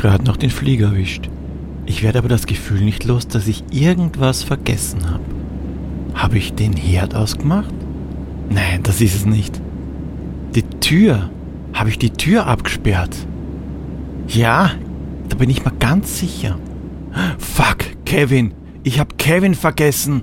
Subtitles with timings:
[0.00, 1.28] gerade noch den Flieger erwischt.
[1.84, 5.24] Ich werde aber das Gefühl nicht los, dass ich irgendwas vergessen habe.
[6.14, 7.74] Habe ich den Herd ausgemacht?
[8.48, 9.60] Nein, das ist es nicht.
[10.54, 11.28] Die Tür.
[11.74, 13.14] Habe ich die Tür abgesperrt?
[14.26, 14.72] Ja,
[15.28, 16.58] da bin ich mir ganz sicher.
[17.38, 18.54] Fuck, Kevin.
[18.82, 20.22] Ich habe Kevin vergessen.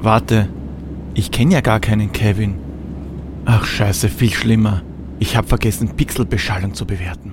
[0.00, 0.48] Warte,
[1.14, 2.56] ich kenne ja gar keinen Kevin.
[3.46, 4.82] Ach scheiße, viel schlimmer.
[5.18, 7.32] Ich habe vergessen, Pixelbeschallung zu bewerten.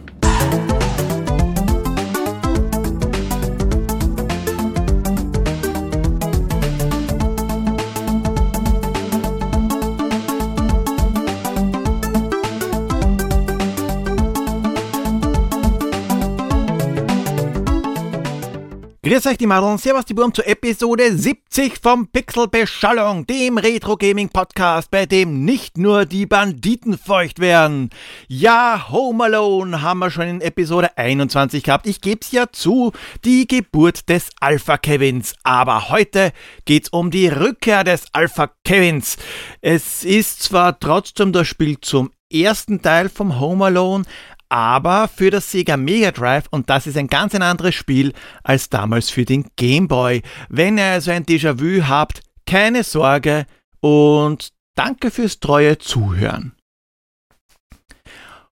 [19.14, 23.96] Grüß euch die Madeln, servus die Burm zur Episode 70 vom Pixel Beschallung, dem Retro
[23.96, 27.92] Gaming Podcast, bei dem nicht nur die Banditen feucht werden.
[28.28, 31.86] Ja, Home Alone haben wir schon in Episode 21 gehabt.
[31.86, 32.92] Ich geb's ja zu,
[33.24, 35.36] die Geburt des Alpha Kevins.
[35.44, 36.32] Aber heute
[36.66, 39.18] geht's um die Rückkehr des Alpha Kevins.
[39.62, 44.06] Es ist zwar trotzdem das Spiel zum ersten Teil vom Home Alone,
[44.54, 48.70] aber für das Sega Mega Drive und das ist ein ganz ein anderes Spiel als
[48.70, 50.22] damals für den Game Boy.
[50.48, 53.48] Wenn ihr also ein Déjà-vu habt, keine Sorge
[53.80, 56.56] und danke fürs treue Zuhören.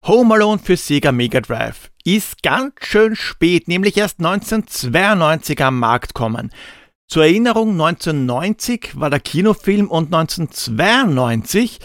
[0.07, 6.13] Home Alone für Sega Mega Drive ist ganz schön spät, nämlich erst 1992 am Markt
[6.13, 6.51] kommen.
[7.09, 11.79] Zur Erinnerung, 1990 war der Kinofilm und 1992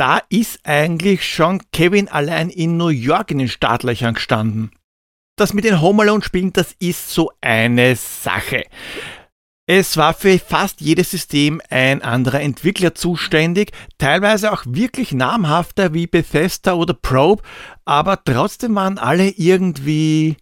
[0.00, 4.70] da ist eigentlich schon Kevin allein in New York in den Startlöchern gestanden.
[5.36, 8.64] Das mit den Home Alone Spielen, das ist so eine Sache.
[9.66, 16.06] Es war für fast jedes System ein anderer Entwickler zuständig, teilweise auch wirklich namhafter wie
[16.06, 17.42] Bethesda oder Probe,
[17.84, 20.38] aber trotzdem waren alle irgendwie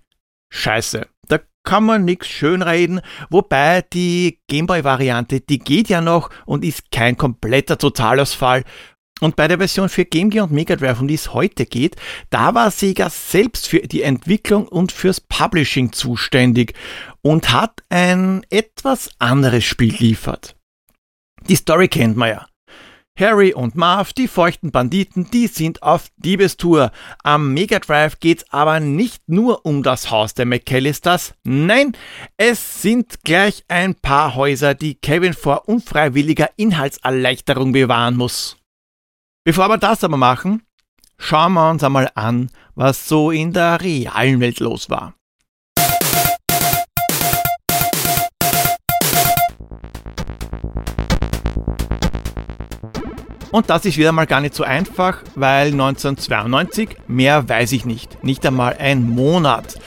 [0.50, 1.04] scheiße.
[1.26, 7.16] Da kann man nichts schönreden, wobei die Gameboy-Variante, die geht ja noch und ist kein
[7.16, 8.62] kompletter Totalausfall
[9.20, 11.96] und bei der Version für Game Gear und Mega Drive, um die es heute geht,
[12.30, 16.74] da war Sega selbst für die Entwicklung und fürs Publishing zuständig
[17.22, 20.56] und hat ein etwas anderes Spiel liefert.
[21.48, 22.46] Die Story kennt man ja.
[23.18, 26.92] Harry und Marv, die feuchten Banditen, die sind auf Diebestour.
[27.24, 31.34] Am Mega Drive geht's aber nicht nur um das Haus der McAllisters.
[31.42, 31.96] Nein,
[32.36, 38.57] es sind gleich ein paar Häuser, die Kevin vor unfreiwilliger Inhaltserleichterung bewahren muss.
[39.48, 40.60] Bevor wir das aber machen,
[41.16, 45.14] schauen wir uns einmal an, was so in der realen Welt los war.
[53.50, 58.22] Und das ist wieder mal gar nicht so einfach, weil 1992, mehr weiß ich nicht,
[58.22, 59.80] nicht einmal ein Monat.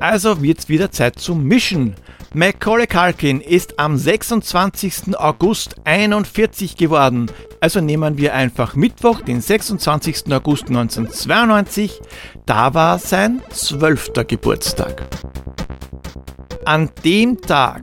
[0.00, 1.94] Also wird's wieder Zeit zum Mischen.
[2.36, 5.16] Macaulay Culkin ist am 26.
[5.16, 7.30] August 41 geworden.
[7.60, 10.32] Also nehmen wir einfach Mittwoch, den 26.
[10.32, 12.00] August 1992.
[12.44, 15.06] Da war sein zwölfter Geburtstag.
[16.64, 17.82] An dem Tag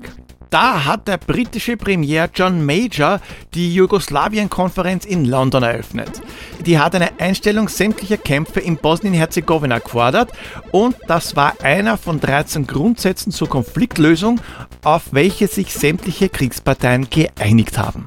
[0.51, 3.19] da hat der britische Premier John Major
[3.53, 6.21] die Jugoslawien-Konferenz in London eröffnet.
[6.65, 10.31] Die hat eine Einstellung sämtlicher Kämpfe in Bosnien-Herzegowina gefordert
[10.71, 14.41] und das war einer von 13 Grundsätzen zur Konfliktlösung,
[14.83, 18.03] auf welche sich sämtliche Kriegsparteien geeinigt haben.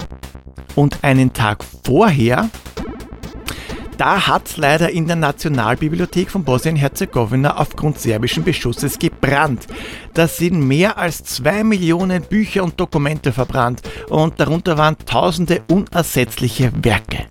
[0.75, 2.49] Und einen Tag vorher
[3.97, 9.67] da hat es leider in der Nationalbibliothek von Bosnien-Herzegowina aufgrund serbischen Beschusses gebrannt.
[10.13, 16.71] Da sind mehr als zwei Millionen Bücher und Dokumente verbrannt und darunter waren tausende unersetzliche
[16.83, 17.25] Werke.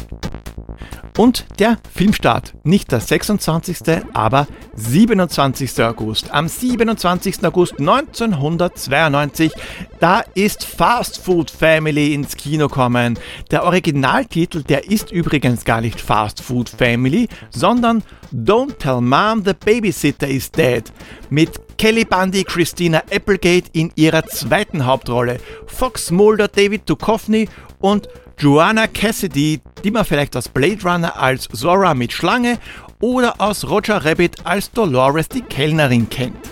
[1.17, 5.81] Und der Filmstart, nicht der 26., aber 27.
[5.85, 6.33] August.
[6.33, 7.45] Am 27.
[7.45, 9.53] August 1992,
[10.01, 13.17] da ist Fast Food Family ins Kino kommen.
[13.53, 18.03] Der Originaltitel, der ist übrigens gar nicht Fast Food Family, sondern
[18.33, 20.83] Don't Tell Mom the Babysitter is Dead.
[21.31, 25.39] Mit Kelly Bundy, Christina Applegate in ihrer zweiten Hauptrolle,
[25.69, 28.09] Fox Mulder, David Duchovny und
[28.39, 32.59] Joanna Cassidy, die man vielleicht aus Blade Runner als Zora mit Schlange
[33.01, 36.51] oder aus Roger Rabbit als Dolores die Kellnerin kennt.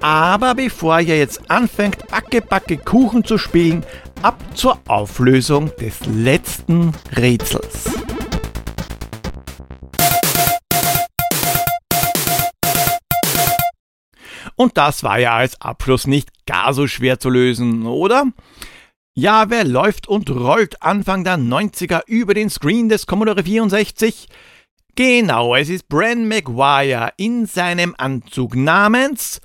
[0.00, 3.84] Aber bevor ihr jetzt anfängt, Backe Backe Kuchen zu spielen,
[4.22, 7.84] ab zur Auflösung des letzten Rätsels.
[14.56, 18.24] Und das war ja als Abschluss nicht gar so schwer zu lösen, oder?
[19.16, 24.28] Ja, wer läuft und rollt Anfang der 90er über den Screen des Commodore 64?
[24.94, 29.40] Genau, es ist Bran Maguire in seinem Anzug namens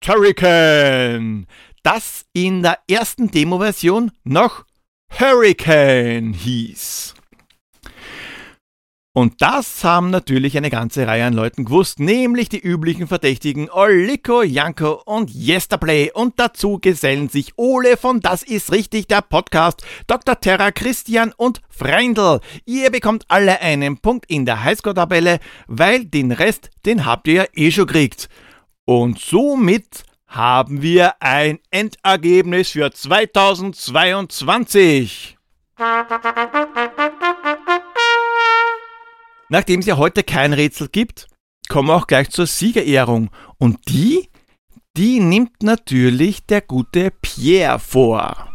[0.00, 1.46] Turrican,
[1.82, 4.64] das in der ersten Demo-Version noch
[5.10, 7.14] Hurricane hieß.
[9.16, 14.42] Und das haben natürlich eine ganze Reihe an Leuten gewusst, nämlich die üblichen Verdächtigen Oliko,
[14.42, 16.10] Janko und Yesterplay.
[16.12, 20.40] Und dazu gesellen sich Ole von Das ist richtig, der Podcast, Dr.
[20.40, 22.40] Terra, Christian und Freindl.
[22.64, 25.38] Ihr bekommt alle einen Punkt in der Highscore-Tabelle,
[25.68, 28.28] weil den Rest, den habt ihr ja eh schon gekriegt.
[28.84, 35.36] Und somit haben wir ein Endergebnis für 2022.
[39.54, 41.28] Nachdem es ja heute kein Rätsel gibt,
[41.68, 43.30] kommen wir auch gleich zur Siegerehrung.
[43.56, 44.28] Und die,
[44.96, 48.48] die nimmt natürlich der gute Pierre vor.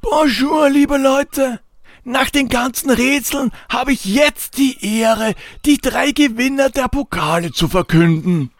[0.00, 1.60] Bonjour, liebe Leute!
[2.04, 5.34] Nach den ganzen Rätseln habe ich jetzt die Ehre,
[5.66, 8.52] die drei Gewinner der Pokale zu verkünden.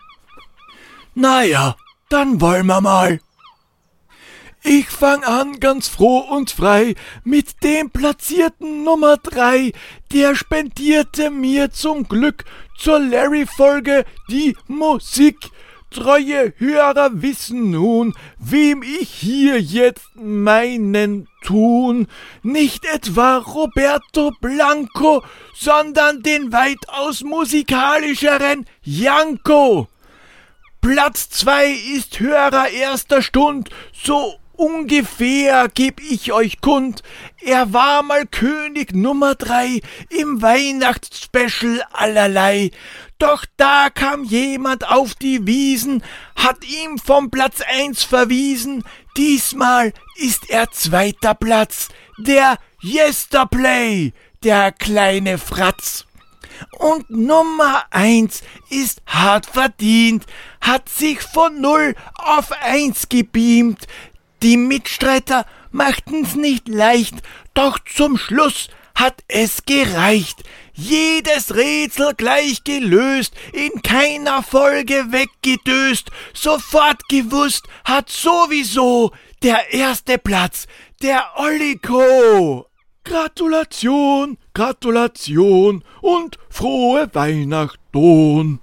[1.14, 1.75] Naja,
[2.11, 3.19] dann wollen wir mal.
[4.66, 9.72] Ich fang an ganz froh und frei mit dem platzierten Nummer drei.
[10.11, 12.46] Der spendierte mir zum Glück
[12.78, 15.37] zur Larry-Folge die Musik.
[15.90, 22.08] Treue Hörer wissen nun, wem ich hier jetzt meinen tun.
[22.43, 25.22] Nicht etwa Roberto Blanco,
[25.55, 29.88] sondern den weitaus musikalischeren Janko.
[30.81, 37.03] Platz zwei ist Hörer erster Stund, so Ungefähr geb ich euch kund,
[37.41, 39.81] er war mal König Nummer drei
[40.11, 42.71] im Weihnachtsspecial allerlei.
[43.19, 46.05] Doch da kam jemand auf die Wiesen,
[46.37, 48.85] hat ihm vom Platz eins verwiesen.
[49.17, 54.12] Diesmal ist er zweiter Platz, der Yesterplay,
[54.45, 56.05] der kleine Fratz.
[56.79, 60.25] Und Nummer eins ist hart verdient,
[60.61, 63.89] hat sich von null auf eins gebeamt,
[64.44, 67.14] die Mitstreiter machten's nicht leicht,
[67.55, 70.44] doch zum Schluss hat es gereicht.
[70.75, 79.12] Jedes Rätsel gleich gelöst, in keiner Folge weggedöst, sofort gewusst hat sowieso
[79.43, 80.67] der erste Platz,
[81.02, 82.67] der Olliko.
[83.02, 88.61] Gratulation, Gratulation und frohe Weihnachten.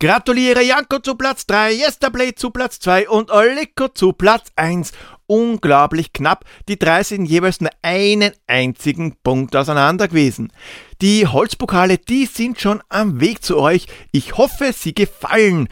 [0.00, 4.92] Gratuliere Janko zu Platz 3, Yesterblade zu Platz 2 und Oliko zu Platz 1.
[5.26, 6.44] Unglaublich knapp.
[6.68, 10.52] Die drei sind jeweils nur einen einzigen Punkt auseinander gewesen.
[11.00, 13.86] Die Holzpokale, die sind schon am Weg zu euch.
[14.10, 15.68] Ich hoffe, sie gefallen.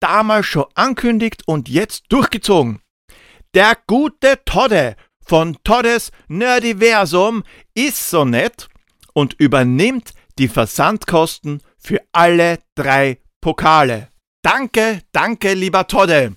[0.00, 2.80] Damals schon ankündigt und jetzt durchgezogen.
[3.54, 7.42] Der gute Todde von Toddes Nerdiversum
[7.74, 8.68] ist so nett
[9.14, 14.08] und übernimmt die Versandkosten für alle drei Pokale.
[14.40, 16.32] Danke, danke, lieber Todde.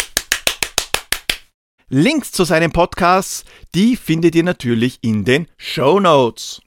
[1.88, 6.60] Links zu seinem Podcast, die findet ihr natürlich in den Show Notes.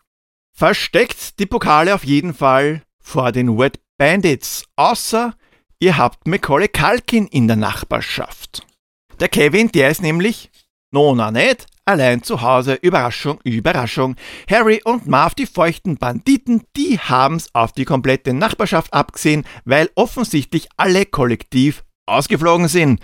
[0.57, 5.35] Versteckt die Pokale auf jeden Fall vor den Wet Bandits, außer
[5.79, 8.67] ihr habt Macaulay Culkin in der Nachbarschaft.
[9.21, 10.51] Der Kevin, der ist nämlich,
[10.91, 14.15] nona nicht, Allein zu Hause, Überraschung, Überraschung.
[14.49, 20.69] Harry und Marv, die feuchten Banditen, die haben's auf die komplette Nachbarschaft abgesehen, weil offensichtlich
[20.77, 23.01] alle kollektiv ausgeflogen sind.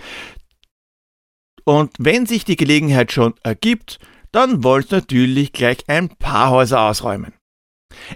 [1.65, 3.99] Und wenn sich die Gelegenheit schon ergibt,
[4.31, 7.33] dann wollt natürlich gleich ein paar Häuser ausräumen.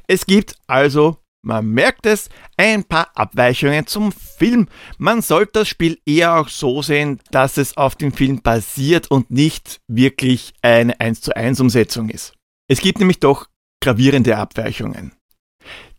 [0.08, 4.68] Es gibt also man merkt es, ein paar Abweichungen zum Film.
[4.98, 9.32] Man sollte das Spiel eher auch so sehen, dass es auf dem Film basiert und
[9.32, 12.34] nicht wirklich eine 1 zu 1 Umsetzung ist.
[12.70, 13.48] Es gibt nämlich doch
[13.82, 15.14] gravierende Abweichungen.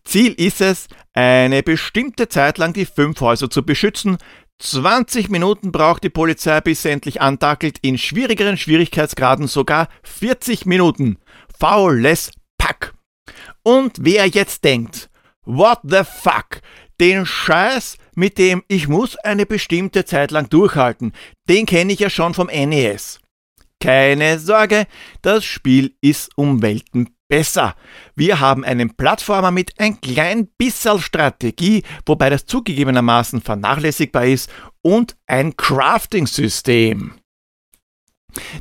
[0.04, 4.18] Ziel ist es, eine bestimmte Zeit lang die fünf Häuser zu beschützen.
[4.58, 11.18] 20 Minuten braucht die Polizei, bis sie endlich antackelt, in schwierigeren Schwierigkeitsgraden sogar 40 Minuten.
[11.58, 12.94] Faules Pack.
[13.62, 15.10] Und wer jetzt denkt,
[15.44, 16.60] What the fuck?
[17.00, 21.12] Den Scheiß, mit dem ich muss eine bestimmte Zeit lang durchhalten,
[21.48, 23.18] den kenne ich ja schon vom NES.
[23.80, 24.86] Keine Sorge,
[25.22, 27.74] das Spiel ist um Welten besser.
[28.14, 34.50] Wir haben einen Plattformer mit ein klein bisschen Strategie, wobei das zugegebenermaßen vernachlässigbar ist,
[34.82, 37.18] und ein Crafting-System.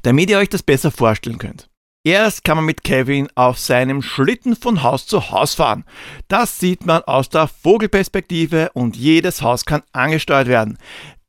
[0.02, 1.71] Damit ihr euch das besser vorstellen könnt.
[2.04, 5.86] Erst kann man mit Kevin auf seinem Schlitten von Haus zu Haus fahren.
[6.28, 10.80] Das sieht man aus der Vogelperspektive und jedes Haus kann angesteuert werden.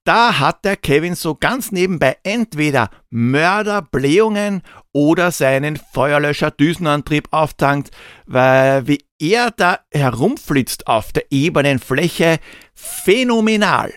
[0.04, 4.62] Da hat der Kevin so ganz nebenbei entweder Mörderblähungen
[4.92, 7.90] oder seinen Feuerlöscher-Düsenantrieb auftankt,
[8.26, 12.40] weil wie er da herumflitzt auf der ebenen Fläche,
[12.74, 13.92] phänomenal.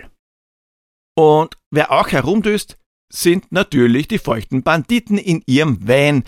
[1.17, 2.77] Und wer auch herumdüst,
[3.11, 6.23] sind natürlich die feuchten Banditen in ihrem Van.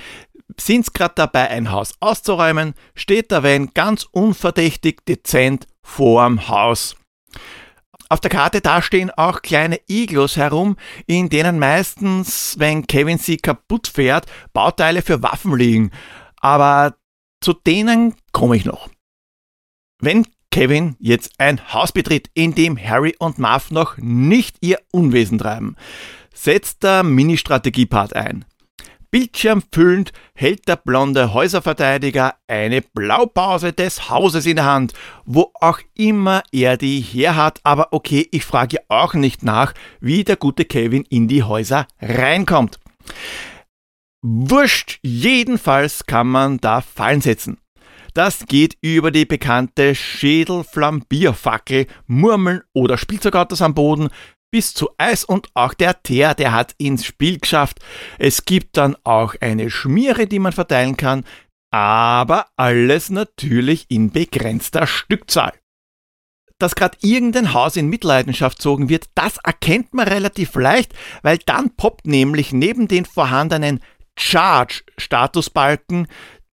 [0.59, 6.95] Sind's grad dabei, ein Haus auszuräumen, steht der Van ganz unverdächtig dezent vorm Haus.
[8.09, 10.77] Auf der Karte da stehen auch kleine Iglos herum,
[11.07, 15.91] in denen meistens, wenn Kevin sie kaputt fährt, Bauteile für Waffen liegen.
[16.37, 16.95] Aber
[17.41, 18.89] zu denen komme ich noch.
[19.99, 25.37] Wenn Kevin jetzt ein Haus betritt, in dem Harry und Marv noch nicht ihr Unwesen
[25.37, 25.75] treiben,
[26.33, 28.45] setzt der Mini-Strategie-Part ein.
[29.09, 34.93] Bildschirmfüllend hält der blonde Häuserverteidiger eine Blaupause des Hauses in der Hand,
[35.25, 40.23] wo auch immer er die her hat, aber okay, ich frage auch nicht nach, wie
[40.23, 42.79] der gute Kevin in die Häuser reinkommt.
[44.21, 47.59] Wurscht, jedenfalls kann man da Fallen setzen.
[48.13, 54.09] Das geht über die bekannte Schädelflambierfackel, Murmeln oder Spielzeugautos am Boden
[54.57, 57.77] bis zu Eis und auch der Teer, der hat ins Spiel geschafft.
[58.17, 61.25] Es gibt dann auch eine Schmiere, die man verteilen kann,
[61.69, 65.53] aber alles natürlich in begrenzter Stückzahl.
[66.57, 71.75] Dass gerade irgendein Haus in Mitleidenschaft zogen wird, das erkennt man relativ leicht, weil dann
[71.75, 73.79] poppt nämlich neben den vorhandenen
[74.17, 76.07] Charge-Statusbalken,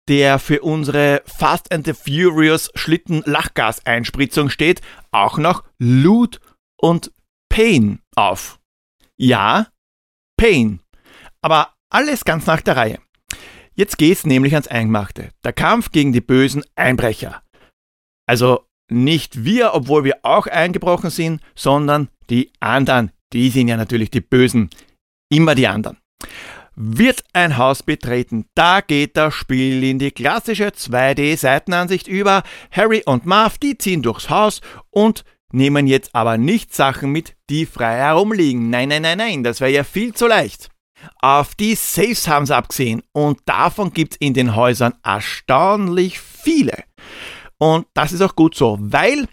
[0.09, 6.39] der für unsere Fast and the Furious Schlitten Lachgaseinspritzung steht, auch noch Loot
[6.77, 7.11] und
[7.55, 8.59] Pain auf.
[9.17, 9.69] Ja,
[10.37, 10.81] Pain.
[11.41, 12.99] Aber alles ganz nach der Reihe.
[13.75, 15.31] Jetzt geht's nämlich ans Eingemachte.
[15.45, 17.45] Der Kampf gegen die bösen Einbrecher.
[18.27, 23.13] Also nicht wir, obwohl wir auch eingebrochen sind, sondern die anderen.
[23.33, 24.69] Die sind ja natürlich die Bösen.
[25.31, 25.99] Immer die anderen.
[26.75, 32.43] Wird ein Haus betreten, da geht das Spiel in die klassische 2D-Seitenansicht über.
[32.73, 37.65] Harry und Marv, die ziehen durchs Haus und nehmen jetzt aber nicht Sachen mit, die
[37.65, 38.71] frei herumliegen.
[38.71, 40.69] Nein, nein, nein, nein, das wäre ja viel zu leicht.
[41.21, 46.85] Auf die Safes haben sie abgesehen und davon gibt's in den Häusern erstaunlich viele.
[47.59, 49.27] Und das ist auch gut so, weil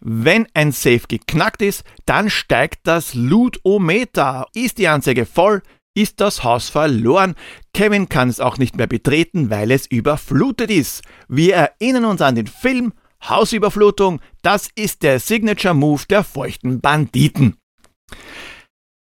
[0.00, 4.46] wenn ein Safe geknackt ist, dann steigt das Lootometer.
[4.52, 5.62] Ist die Anzeige voll,
[5.94, 7.34] ist das Haus verloren.
[7.72, 11.02] Kevin kann es auch nicht mehr betreten, weil es überflutet ist.
[11.28, 12.92] Wir erinnern uns an den Film
[13.28, 17.56] Hausüberflutung, das ist der Signature Move der feuchten Banditen.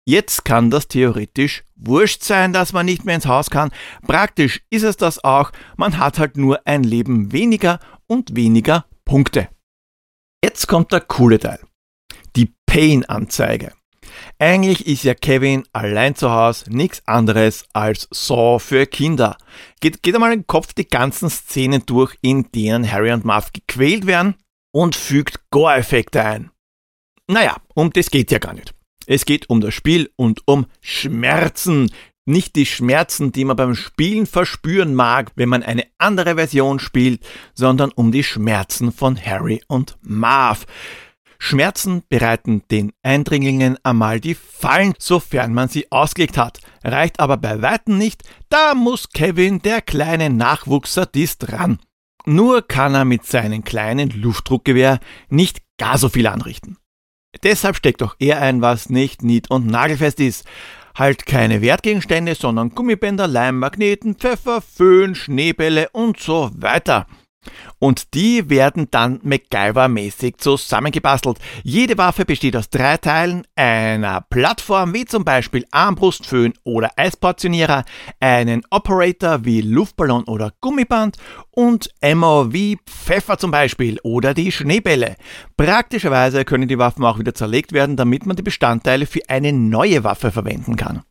[0.06, 3.70] Jetzt kann das theoretisch wurscht sein, dass man nicht mehr ins Haus kann.
[4.06, 9.48] Praktisch ist es das auch, man hat halt nur ein Leben weniger und weniger Punkte.
[10.42, 11.60] Jetzt kommt der coole Teil.
[12.36, 13.72] Die Pain-Anzeige.
[14.38, 19.36] Eigentlich ist ja Kevin allein zu Hause nichts anderes als Saw für Kinder.
[19.80, 24.06] Geht, geht einmal im Kopf die ganzen Szenen durch, in denen Harry und Marv gequält
[24.06, 24.34] werden
[24.72, 26.50] und fügt Gore-Effekte ein.
[27.26, 28.74] Naja, um das geht ja gar nicht.
[29.06, 31.90] Es geht um das Spiel und um Schmerzen.
[32.26, 37.26] Nicht die Schmerzen, die man beim Spielen verspüren mag, wenn man eine andere Version spielt,
[37.54, 40.66] sondern um die Schmerzen von Harry und Marv.
[41.38, 46.60] Schmerzen bereiten den Eindringlingen einmal die Fallen, sofern man sie ausgelegt hat.
[46.82, 51.78] Reicht aber bei weitem nicht, da muss Kevin, der kleine Nachwuchssadist, ran.
[52.26, 54.98] Nur kann er mit seinem kleinen Luftdruckgewehr
[55.30, 56.76] nicht gar so viel anrichten.
[57.42, 60.44] Deshalb steckt auch er ein, was nicht nied- und nagelfest ist.
[60.94, 67.06] Halt keine Wertgegenstände, sondern Gummibänder, Leimmagneten, Pfeffer, Föhn, Schneebälle und so weiter.
[67.78, 71.38] Und die werden dann MacGyver-mäßig zusammengebastelt.
[71.62, 77.84] Jede Waffe besteht aus drei Teilen, einer Plattform wie zum Beispiel Armbrustföhn oder Eisportionierer,
[78.20, 81.16] einen Operator wie Luftballon oder Gummiband
[81.50, 85.16] und Ammo wie Pfeffer zum Beispiel oder die Schneebälle.
[85.56, 90.04] Praktischerweise können die Waffen auch wieder zerlegt werden, damit man die Bestandteile für eine neue
[90.04, 91.02] Waffe verwenden kann.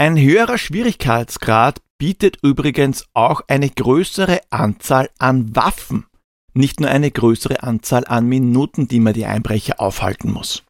[0.00, 6.06] Ein höherer Schwierigkeitsgrad bietet übrigens auch eine größere Anzahl an Waffen,
[6.54, 10.62] nicht nur eine größere Anzahl an Minuten, die man die Einbrecher aufhalten muss.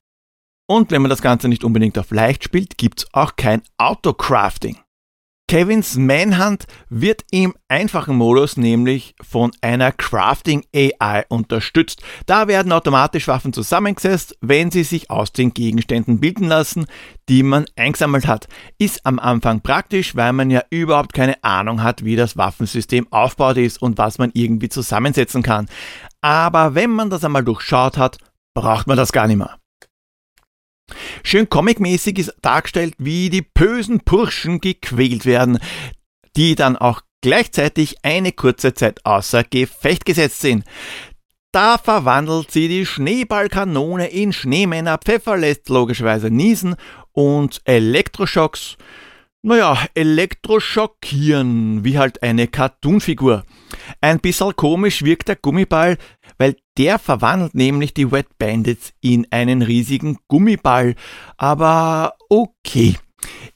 [0.66, 4.78] Und wenn man das Ganze nicht unbedingt auf leicht spielt, gibt's auch kein Autocrafting.
[5.48, 12.02] Kevins Manhunt wird im einfachen Modus nämlich von einer Crafting AI unterstützt.
[12.26, 16.84] Da werden automatisch Waffen zusammengesetzt, wenn sie sich aus den Gegenständen bilden lassen,
[17.30, 18.46] die man eingesammelt hat.
[18.76, 23.56] Ist am Anfang praktisch, weil man ja überhaupt keine Ahnung hat, wie das Waffensystem aufgebaut
[23.56, 25.66] ist und was man irgendwie zusammensetzen kann.
[26.20, 28.18] Aber wenn man das einmal durchschaut hat,
[28.52, 29.56] braucht man das gar nicht mehr.
[31.22, 35.58] Schön comicmäßig ist dargestellt, wie die bösen Burschen gequält werden,
[36.36, 40.64] die dann auch gleichzeitig eine kurze Zeit außer Gefecht gesetzt sind.
[41.52, 46.76] Da verwandelt sie die Schneeballkanone in Schneemänner, Pfeffer lässt logischerweise niesen
[47.12, 48.76] und Elektroschocks,
[49.42, 53.44] naja, elektroschockieren, wie halt eine Cartoonfigur.
[54.00, 55.96] Ein bisschen komisch wirkt der Gummiball,
[56.38, 60.94] weil der verwandelt nämlich die Wet Bandits in einen riesigen Gummiball.
[61.36, 62.96] Aber okay.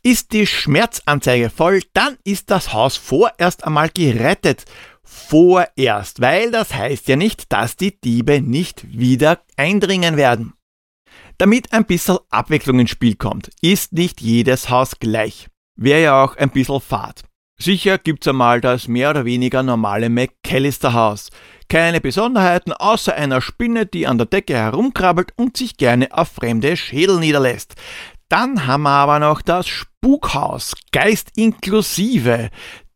[0.03, 4.65] Ist die Schmerzanzeige voll, dann ist das Haus vorerst einmal gerettet.
[5.05, 10.55] Vorerst, weil das heißt ja nicht, dass die Diebe nicht wieder eindringen werden.
[11.39, 15.49] Damit ein bisschen Abwechslung ins Spiel kommt, ist nicht jedes Haus gleich.
[15.77, 17.25] Wäre ja auch ein bisschen fad.
[17.63, 21.31] Sicher gibt's einmal das mehr oder weniger normale McAllister-Haus.
[21.69, 26.77] Keine Besonderheiten außer einer Spinne, die an der Decke herumkrabbelt und sich gerne auf fremde
[26.77, 27.77] Schädel niederlässt.
[28.29, 32.51] Dann haben wir aber noch das Spukhaus, Geist inklusive.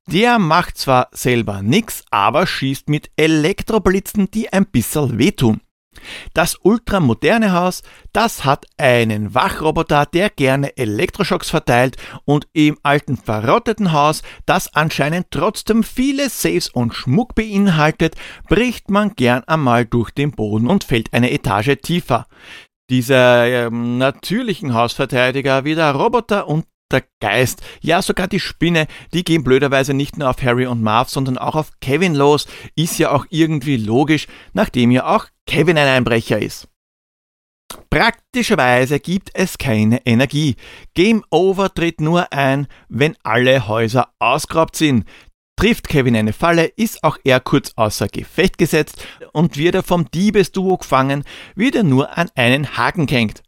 [0.09, 5.61] Der macht zwar selber nix, aber schießt mit Elektroblitzen, die ein bisschen wehtun.
[6.35, 7.83] Das ultramoderne Haus,
[8.13, 15.31] das hat einen Wachroboter, der gerne Elektroschocks verteilt und im alten verrotteten Haus, das anscheinend
[15.31, 18.15] trotzdem viele Safes und Schmuck beinhaltet,
[18.49, 22.27] bricht man gern einmal durch den Boden und fällt eine Etage tiefer.
[22.89, 29.25] Diese ähm, natürlichen Hausverteidiger wie der Roboter und der Geist, ja sogar die Spinne, die
[29.25, 32.47] gehen blöderweise nicht nur auf Harry und Marv, sondern auch auf Kevin los,
[32.77, 36.69] ist ja auch irgendwie logisch, nachdem ja auch Kevin ein Einbrecher ist.
[37.91, 40.57] Praktischerweise gibt es keine Energie.
[40.95, 45.05] Game Over tritt nur ein, wenn alle Häuser ausgeraubt sind.
[45.59, 50.11] Trifft Kevin eine Falle, ist auch er kurz außer Gefecht gesetzt und wird er vom
[50.11, 51.25] Diebesduo gefangen,
[51.55, 53.43] wird er nur an einen Haken gehängt.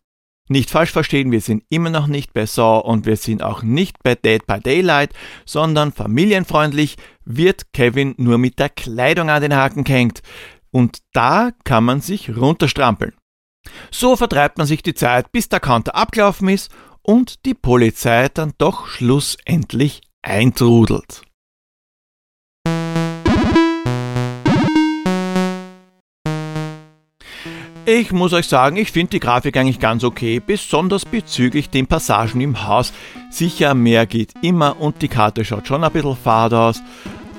[0.51, 4.03] Nicht falsch verstehen, wir sind immer noch nicht bei Saw und wir sind auch nicht
[4.03, 5.13] bei Dead by Daylight,
[5.45, 10.23] sondern familienfreundlich wird Kevin nur mit der Kleidung an den Haken gehängt.
[10.71, 13.15] Und da kann man sich runterstrampeln.
[13.91, 16.71] So vertreibt man sich die Zeit, bis der Counter abgelaufen ist
[17.03, 21.23] und die Polizei dann doch schlussendlich eintrudelt.
[27.91, 32.43] Ich muss euch sagen, ich finde die Grafik eigentlich ganz okay, besonders bezüglich den Passagen
[32.43, 32.93] im Haus.
[33.31, 36.83] Sicher, mehr geht immer und die Karte schaut schon ein bisschen fad aus.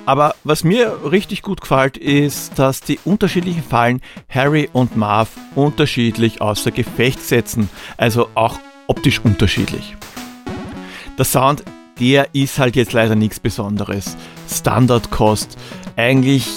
[0.10, 6.42] Aber was mir richtig gut gefällt, ist, dass die unterschiedlichen Fallen Harry und Marv unterschiedlich
[6.42, 9.96] außer Gefecht setzen, also auch optisch unterschiedlich.
[11.16, 11.64] Der Sound,
[12.00, 14.18] der ist halt jetzt leider nichts Besonderes.
[14.52, 15.56] Standardkost,
[15.96, 16.48] eigentlich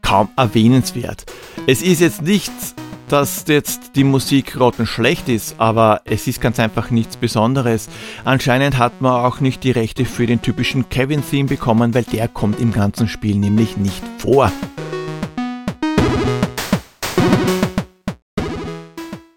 [0.00, 1.26] kaum erwähnenswert.
[1.66, 2.74] Es ist jetzt nichts
[3.10, 7.88] dass jetzt die Musik schlecht ist, aber es ist ganz einfach nichts Besonderes.
[8.24, 12.60] Anscheinend hat man auch nicht die Rechte für den typischen Kevin-Theme bekommen, weil der kommt
[12.60, 14.52] im ganzen Spiel nämlich nicht vor.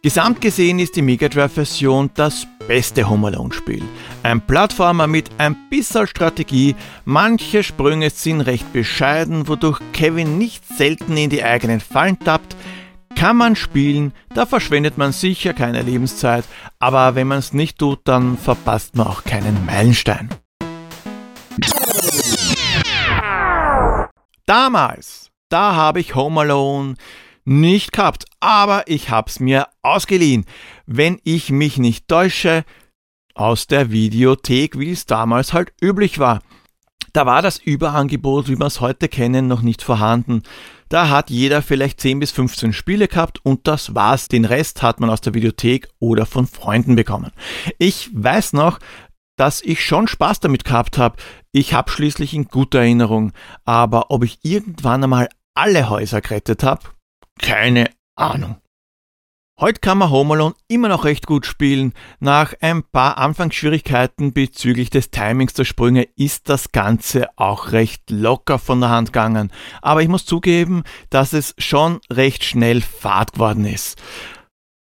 [0.04, 3.82] Gesamt gesehen ist die Mega Drive-Version das beste Home Alone-Spiel.
[4.22, 11.18] Ein Plattformer mit ein bisschen Strategie, manche Sprünge sind recht bescheiden, wodurch Kevin nicht selten
[11.18, 12.56] in die eigenen Fallen tappt,
[13.16, 16.46] kann man spielen, da verschwendet man sicher keine Lebenszeit,
[16.80, 20.30] aber wenn man es nicht tut, dann verpasst man auch keinen Meilenstein.
[24.46, 26.96] Damals, da habe ich Home Alone
[27.46, 30.46] nicht gehabt, aber ich habe es mir ausgeliehen.
[30.86, 32.64] Wenn ich mich nicht täusche,
[33.36, 36.42] aus der Videothek, wie es damals halt üblich war.
[37.14, 40.44] Da war das Überangebot, wie wir es heute kennen, noch nicht vorhanden.
[40.94, 44.28] Da hat jeder vielleicht 10 bis 15 Spiele gehabt und das war's.
[44.28, 47.32] Den Rest hat man aus der Videothek oder von Freunden bekommen.
[47.80, 48.78] Ich weiß noch,
[49.36, 51.18] dass ich schon Spaß damit gehabt habe.
[51.52, 53.32] Ich habe schließlich in guter Erinnerung.
[53.66, 56.84] Aber ob ich irgendwann einmal alle Häuser gerettet habe?
[57.40, 58.58] Keine Ahnung.
[59.64, 61.94] Heute kann man Home Alone immer noch recht gut spielen.
[62.20, 68.60] Nach ein paar Anfangsschwierigkeiten bezüglich des Timings der Sprünge ist das Ganze auch recht locker
[68.60, 69.54] von der Hand gegangen.
[69.82, 74.02] Aber ich muss zugeben, dass es schon recht schnell Fahrt geworden ist.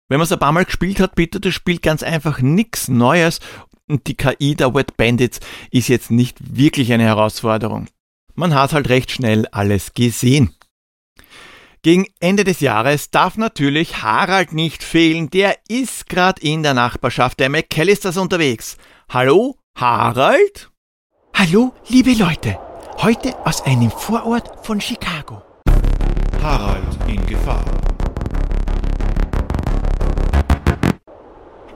[0.07, 3.41] Wenn man es ein paar Mal gespielt hat, bietet das Spiel ganz einfach nichts Neues
[3.89, 7.87] und die KI der Wet Bandits ist jetzt nicht wirklich eine Herausforderung.
[8.35, 10.55] Man hat halt recht schnell alles gesehen.
[11.83, 15.31] Gegen Ende des Jahres darf natürlich Harald nicht fehlen.
[15.31, 18.77] Der ist gerade in der Nachbarschaft der McAllisters unterwegs.
[19.09, 20.69] Hallo, Harald?
[21.35, 22.59] Hallo, liebe Leute.
[22.99, 25.41] Heute aus einem Vorort von Chicago.
[26.43, 27.65] Harald in Gefahr.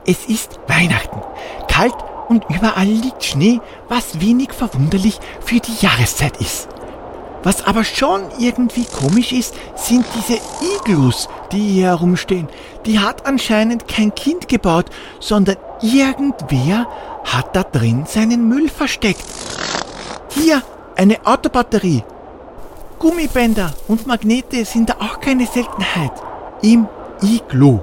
[0.06, 1.20] Es ist Weihnachten.
[1.66, 1.96] Kalt
[2.28, 6.68] und überall liegt Schnee, was wenig verwunderlich für die Jahreszeit ist.
[7.42, 10.40] Was aber schon irgendwie komisch ist, sind diese
[10.76, 12.48] Iglus, die hier herumstehen.
[12.86, 14.86] Die hat anscheinend kein Kind gebaut,
[15.20, 16.88] sondern irgendwer
[17.24, 19.24] hat da drin seinen Müll versteckt.
[20.30, 20.62] Hier,
[20.96, 22.02] eine Autobatterie.
[22.98, 26.12] Gummibänder und Magnete sind da auch keine Seltenheit.
[26.62, 26.88] Im
[27.22, 27.80] Iglu.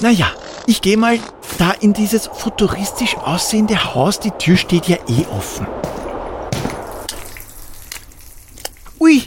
[0.00, 0.26] Naja,
[0.66, 1.18] ich gehe mal
[1.58, 4.18] da in dieses futuristisch aussehende Haus.
[4.20, 5.66] Die Tür steht ja eh offen.
[9.10, 9.22] Ui,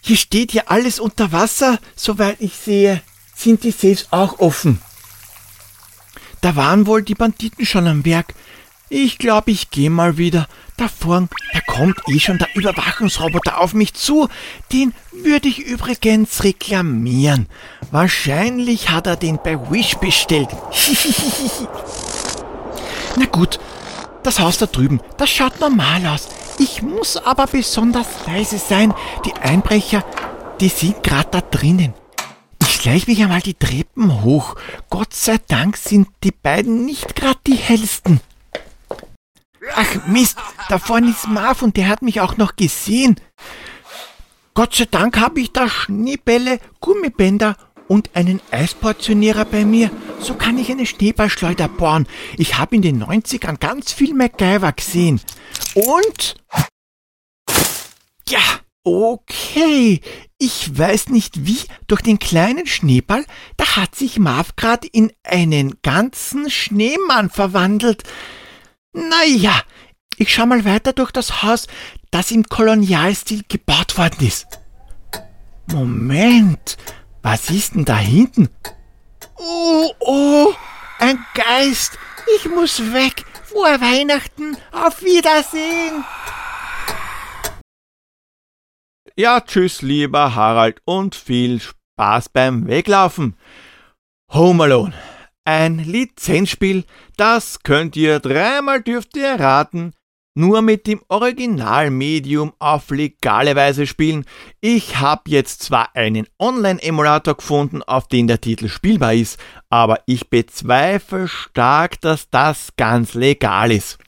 [0.00, 3.02] hier steht ja alles unter Wasser, soweit ich sehe.
[3.34, 4.80] Sind die Safes auch offen?
[6.40, 8.34] Da waren wohl die Banditen schon am Werk.
[8.88, 10.46] Ich glaube, ich gehe mal wieder.
[10.76, 14.28] Da vorn, da kommt eh schon der Überwachungsroboter auf mich zu.
[14.72, 17.48] Den würde ich übrigens reklamieren.
[17.90, 20.50] Wahrscheinlich hat er den bei Wish bestellt.
[23.16, 23.58] Na gut,
[24.22, 26.28] das Haus da drüben, das schaut normal aus.
[26.58, 28.92] Ich muss aber besonders leise sein.
[29.24, 30.04] Die Einbrecher,
[30.60, 31.94] die sind gerade da drinnen.
[32.60, 34.56] Ich schleich mich einmal die Treppen hoch.
[34.90, 38.20] Gott sei Dank sind die beiden nicht gerade die hellsten.
[39.74, 43.16] Ach Mist, da vorne ist Marv und der hat mich auch noch gesehen.
[44.54, 47.56] Gott sei Dank habe ich da Schneebälle, Gummibänder
[47.88, 49.90] und einen Eisportionierer bei mir.
[50.20, 52.06] So kann ich eine Schneeballschleuder bohren.
[52.36, 55.20] Ich habe in den 90ern ganz viel MacGyver gesehen.
[55.74, 56.36] Und...
[58.28, 58.40] Ja,
[58.84, 60.00] okay.
[60.38, 63.24] Ich weiß nicht wie, durch den kleinen Schneeball,
[63.56, 68.04] da hat sich Marv grad in einen ganzen Schneemann verwandelt.
[68.92, 69.62] Naja,
[70.16, 71.66] ich schau mal weiter durch das Haus,
[72.10, 74.46] das im Kolonialstil gebaut worden ist.
[75.72, 76.76] Moment,
[77.22, 78.48] was ist denn da hinten?
[79.36, 80.54] Oh, oh,
[80.98, 81.98] ein Geist.
[82.36, 83.24] Ich muss weg.
[83.44, 84.56] Frohe Weihnachten.
[84.72, 86.04] Auf Wiedersehen.
[89.16, 93.36] Ja, tschüss, lieber Harald, und viel Spaß beim Weglaufen.
[94.32, 94.94] Home Alone.
[95.44, 96.84] Ein Lizenzspiel,
[97.16, 99.94] das könnt ihr dreimal dürft ihr raten,
[100.38, 104.24] nur mit dem Originalmedium auf legale Weise spielen.
[104.60, 110.30] Ich habe jetzt zwar einen Online-Emulator gefunden, auf den der Titel spielbar ist, aber ich
[110.30, 113.98] bezweifle stark, dass das ganz legal ist.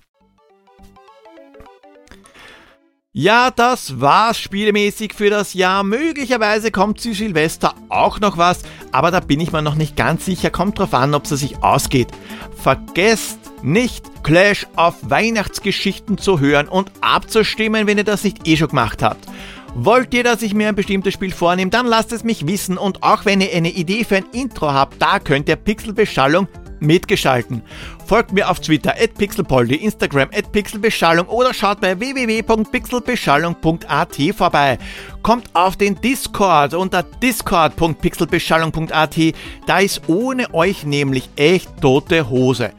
[3.13, 5.83] Ja, das war's spielemäßig für das Jahr.
[5.83, 8.63] Möglicherweise kommt zu Silvester auch noch was,
[8.93, 10.51] aber da bin ich mir noch nicht ganz sicher.
[10.51, 12.07] Kommt drauf an, ob es sich ausgeht.
[12.55, 18.69] Vergesst nicht, Clash auf Weihnachtsgeschichten zu hören und abzustimmen, wenn ihr das nicht eh schon
[18.69, 19.27] gemacht habt.
[19.75, 23.03] Wollt ihr, dass ich mir ein bestimmtes Spiel vornehme, dann lasst es mich wissen und
[23.03, 26.49] auch wenn ihr eine Idee für ein Intro habt, da könnt ihr Pixelbeschallung
[26.81, 27.63] mitgeschalten.
[28.07, 34.79] Folgt mir auf Twitter at pixelpoldi, Instagram at pixelbeschallung oder schaut bei www.pixelbeschallung.at vorbei.
[35.23, 39.17] Kommt auf den Discord unter discord.pixelbeschallung.at.
[39.67, 42.73] Da ist ohne euch nämlich echt tote Hose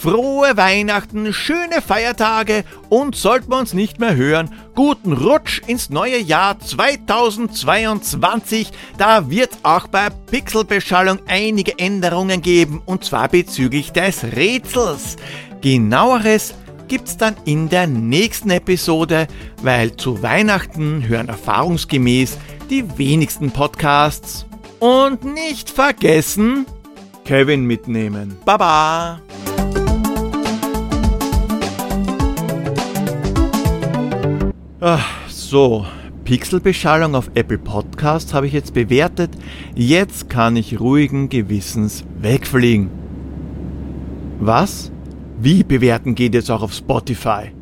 [0.00, 6.18] frohe Weihnachten, schöne Feiertage und sollten wir uns nicht mehr hören, guten Rutsch ins neue
[6.18, 8.70] Jahr 2022.
[8.96, 15.16] Da wird auch bei Pixelbeschallung einige Änderungen geben und zwar bezüglich des Rätsels.
[15.60, 16.54] Genaueres
[16.88, 19.26] gibt's dann in der nächsten Episode,
[19.62, 22.38] weil zu Weihnachten hören erfahrungsgemäß
[22.70, 24.46] die wenigsten Podcasts.
[24.78, 26.64] Und nicht vergessen,
[27.26, 28.38] Kevin mitnehmen.
[28.46, 29.20] Baba!
[34.82, 35.84] Ach, so,
[36.24, 39.30] Pixelbeschallung auf Apple Podcast habe ich jetzt bewertet.
[39.74, 42.88] Jetzt kann ich ruhigen Gewissens wegfliegen.
[44.40, 44.90] Was?
[45.38, 47.52] Wie bewerten geht jetzt auch auf Spotify?